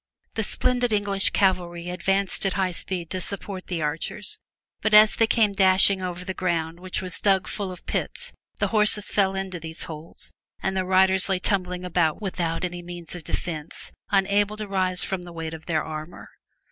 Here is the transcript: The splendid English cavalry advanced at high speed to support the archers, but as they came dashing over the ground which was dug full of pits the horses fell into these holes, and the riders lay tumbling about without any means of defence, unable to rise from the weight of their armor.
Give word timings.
The 0.33 0.41
splendid 0.41 0.91
English 0.91 1.29
cavalry 1.29 1.89
advanced 1.91 2.43
at 2.47 2.53
high 2.53 2.71
speed 2.71 3.11
to 3.11 3.21
support 3.21 3.67
the 3.67 3.83
archers, 3.83 4.39
but 4.81 4.95
as 4.95 5.15
they 5.15 5.27
came 5.27 5.53
dashing 5.53 6.01
over 6.01 6.25
the 6.25 6.33
ground 6.33 6.79
which 6.79 7.03
was 7.03 7.21
dug 7.21 7.45
full 7.47 7.71
of 7.71 7.85
pits 7.85 8.33
the 8.57 8.69
horses 8.69 9.11
fell 9.11 9.35
into 9.35 9.59
these 9.59 9.83
holes, 9.83 10.31
and 10.59 10.75
the 10.75 10.85
riders 10.85 11.29
lay 11.29 11.37
tumbling 11.37 11.85
about 11.85 12.19
without 12.19 12.65
any 12.65 12.81
means 12.81 13.13
of 13.13 13.23
defence, 13.23 13.91
unable 14.09 14.57
to 14.57 14.67
rise 14.67 15.03
from 15.03 15.21
the 15.21 15.31
weight 15.31 15.53
of 15.53 15.67
their 15.67 15.83
armor. 15.83 16.29